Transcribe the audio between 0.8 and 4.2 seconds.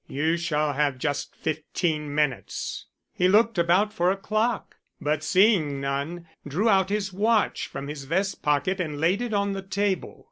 just fifteen minutes." He looked about for a